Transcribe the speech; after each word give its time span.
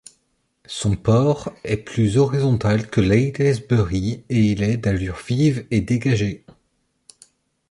Son 0.65 0.95
port 0.95 1.53
est 1.63 1.77
plus 1.77 2.17
horizontal 2.17 2.89
que 2.89 3.01
l'aylesbury 3.01 4.23
et 4.29 4.39
il 4.45 4.63
est 4.63 4.77
d'allure 4.77 5.19
vive 5.27 5.67
et 5.69 5.81
dégagée. 5.81 6.43